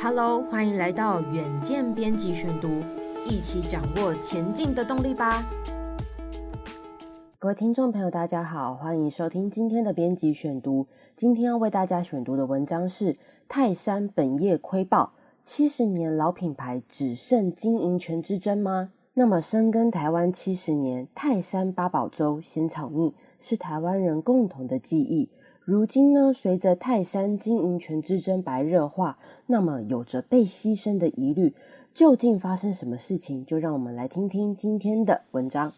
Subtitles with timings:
[0.00, 2.68] Hello，欢迎来到远见编辑选读，
[3.26, 5.44] 一起掌握前进的动力吧。
[7.40, 10.86] 各位听众朋友，大家好，欢迎收听今天的编辑选读。
[11.16, 13.16] 今天要为大家选读的文章是
[13.48, 18.92] 泰山本业亏爆，七十年老品牌只剩经营权之争吗？
[19.14, 25.28] 那么深耕台湾七十年，泰山八宝粥鲜草蜜是台湾人共同的记忆。
[25.70, 31.54] 如今呢，随着泰山经营权之争白热化，那么有着被牺牲的疑虑，
[31.92, 33.44] 究竟发生什么事情？
[33.44, 35.70] 就让我们来听听今天的文章。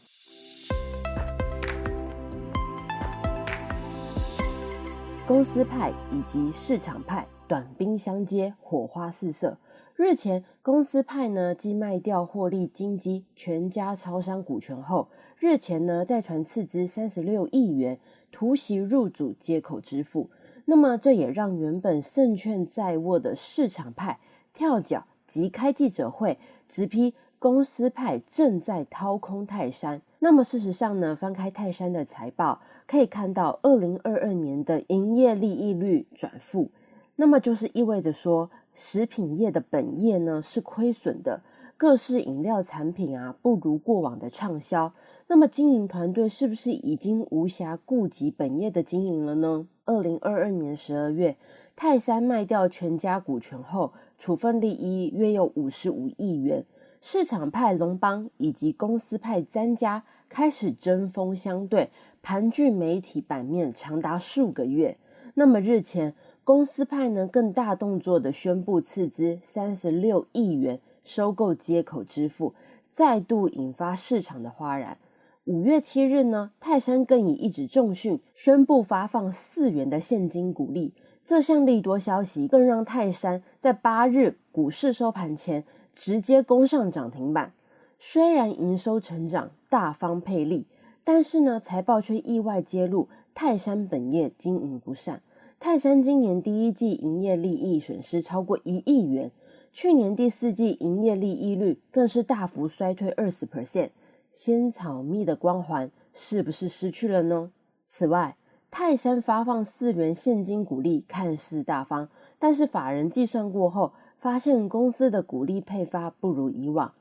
[5.26, 9.58] 公司派以及市场派短兵相接，火花四射。
[10.02, 17.98] 日前，公司派呢即卖掉获利金鸡全家超商股权后，日前呢再传斥资三十六亿元。
[18.32, 20.30] 突袭入主街口支付，
[20.64, 24.18] 那么这也让原本胜券在握的市场派
[24.54, 30.00] 跳脚，即开记者会直批公司派正在掏空泰山。
[30.20, 36.70] 那么事实上呢，翻开泰山的财报，可以看到二零二二年的营业利益率转负，
[37.20, 41.42] 那么就是意味着说，食品业的本业呢是亏损的，
[41.76, 44.94] 各式饮料产品啊不如过往的畅销。
[45.26, 49.66] 那么经营团队是不是已经无暇顾及本业的经营了呢？
[49.84, 51.36] 二零二二年十二月，
[51.76, 56.64] 泰山卖掉全家股权后，处分利益约有五十五亿元。
[57.02, 61.90] 市场派龙邦以及公司派詹家开始针锋相对，
[62.22, 64.96] 盘踞媒体版面长达数个月。
[65.34, 66.14] 那么日前，
[66.50, 72.54] 公司派呢更大动作的宣布斥资三十六亿元收购接口支付，
[72.90, 74.98] 再度引发市场的哗然。
[75.44, 80.92] 五月七日呢，泰山更以一纸重讯宣布发放四元的现金股利。
[81.24, 85.62] 这项利多消息更让泰山在八日股市收盘前
[85.94, 87.52] 直接攻上涨停板。
[87.96, 90.66] 虽然营收成长，大方配利，
[91.04, 95.22] 但是呢，财报却意外揭露泰山本业经营不善。
[95.62, 99.30] 泰山今年第一季营业利益损失超过一亿元，
[99.74, 103.90] 去年第四季营业利益率更是大幅衰退二十 percent。
[104.32, 107.52] 仙草蜜的光环是不是失去了呢？
[107.86, 108.38] 此外，
[108.70, 116.94] 泰山发放四元现金股利，看似大方，但是法人计算过后，发现公司的股利配发不如以往。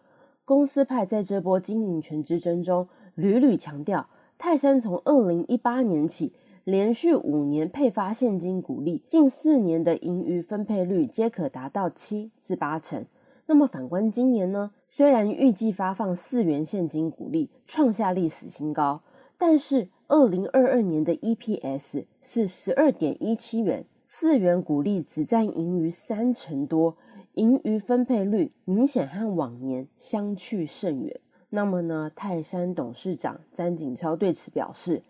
[0.44, 6.34] 公司派在这波经营权之争中，屡屡强调，泰山从二零一八年起，
[6.70, 13.08] 连续五年配发现金股利，近四年的盈余分配率皆可达到七至八成。
[13.48, 14.72] 那么反观今年呢？
[14.88, 19.02] 虽然预计发放四元现金股利，创下历史新高，
[19.40, 26.98] 但是二零二二年的 EPS 是十二点一七元，四元股利只占盈余三成多，
[27.34, 31.20] 盈余分配率明显和往年相去甚远。
[31.50, 35.02] 那么呢，泰山董事长詹景超对此表示，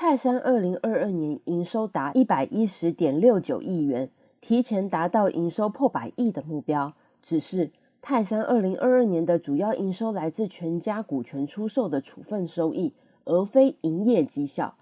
[0.00, 4.08] 泰山二零二二年营收达一百一十点六九亿元，
[4.40, 7.72] 提前达到营收破百亿的目标，只是。
[8.00, 12.92] 泰山二零二二年的主要营收来自全家股权出售的处分收益，
[13.24, 14.76] 而非营业绩效。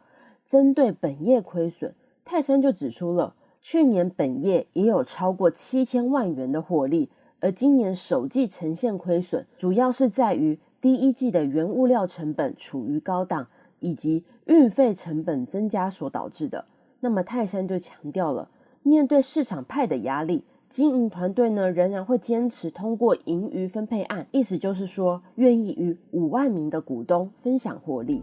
[0.46, 1.94] 针对本业亏损，
[2.26, 7.08] 泰山就指出了，去年本业也有超过七千万元的获利，
[7.40, 13.48] 而今年首季呈现亏损，主要是在于第一季的原物料成本处于高档，
[13.80, 16.66] 以及运费成本增加所导致的。
[17.00, 18.50] 那么泰山就强调了，
[18.82, 20.44] 面对市场派的压力。
[20.68, 28.22] 经营团队呢，仍然会坚持通过盈余分配案，意思就是说，愿意与五万名的股东分享获利。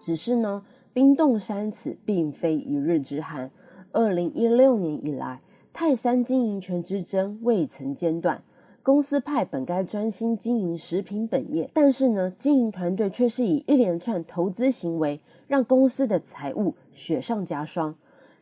[0.00, 0.64] 只是呢，
[0.94, 3.50] 冰冻三尺，并非一日之寒。
[3.92, 5.40] 二零一六年以来，
[5.78, 8.42] 泰山经营权之争未曾间断。
[8.82, 17.94] 公司派本该专心经营食品本业，但是呢，经营团队却是以一连串投资行为，让公司的财务雪上加霜。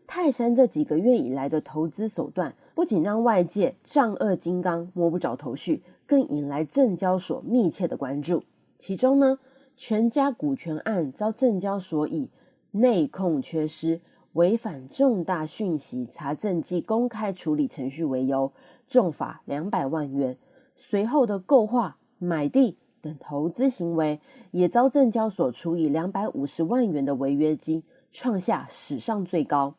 [0.06, 8.44] 泰山这几个月以来的投资手段，不仅让外界丈二金刚摸不着头绪，更引来证交所密切的关注。
[8.78, 9.40] 其中呢，
[9.76, 12.30] 全家股权案遭证交所以
[12.70, 14.00] 内控缺失、
[14.34, 18.52] 违反重大讯息查证及公开处理程序为由。
[18.86, 20.36] 重罚两百万元，
[20.76, 24.20] 随后的购画、买地等投资行为
[24.50, 27.82] 也遭证交所处以两百五十万元的违约金，
[28.12, 29.74] 创下史上最高。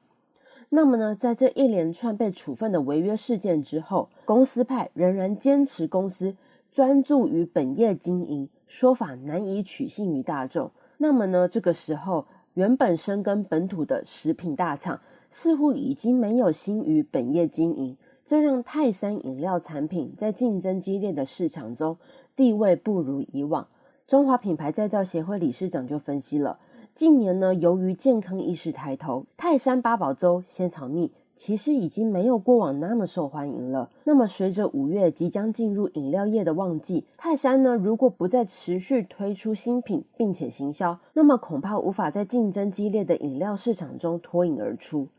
[0.69, 6.35] 那么呢，在这一连串被处分的违约事件之后，公司派仍然坚持公司
[6.71, 10.71] 专注于本业经营，说法难以取信于大众。
[10.97, 12.25] 那么呢，这个时候
[12.55, 21.97] 原本深耕本土的食品大厂，似乎已经没有心于本业经营，这让泰山饮料产品在竞争激烈的市场中
[22.33, 23.67] 地位不如以往。
[24.07, 26.59] 中华品牌再造协会理事长就分析了，
[26.93, 33.89] 近年呢，由于健康意识抬头，泰山八宝粥、仙草蜜其实已经没有过往那么受欢迎了。
[34.05, 45.09] 那么，随着五月即将进入饮料业的旺季，泰山呢，如果不再持续推出新品并且行销，那么恐怕无法在竞争激烈的饮料市场中脱颖而出。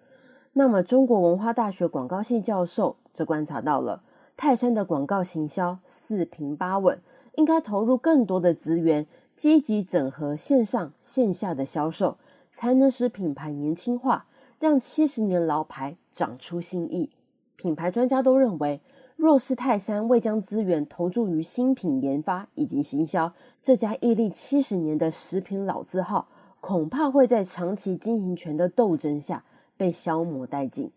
[0.55, 4.03] 那么，中国文化大学广告系教授则观察到了
[4.37, 6.99] 泰山的广告行销四平八稳。
[7.35, 12.17] 应该投入更多的资源，积极整合线上线下的销售，
[12.51, 14.25] 才能使品牌年轻化，
[14.59, 17.11] 让七十年老牌长出新意。
[17.57, 18.81] 品牌专家都认为，
[19.17, 26.29] 若是泰山未将资源投注于新品研发以及行销，这家屹立七十年的食品老字号，
[26.63, 29.45] 恐怕会在长期经营权的斗争下
[29.77, 30.91] 被消磨殆尽。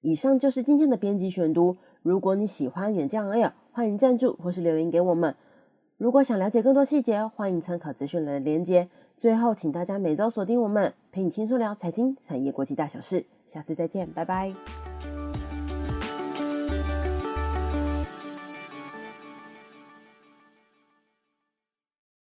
[0.00, 1.76] 以上就是今天的编辑选读。
[2.02, 5.34] 如果你喜欢远见 Air，欢迎赞助或是留言给我们。
[5.96, 8.88] 如果想了解更多细节，欢迎参考资讯栏的连接。
[9.20, 13.26] 最后，请大家每周锁定我们，陪你轻松聊财经、产业、国际大小事。
[13.44, 14.54] 下次再见，拜拜。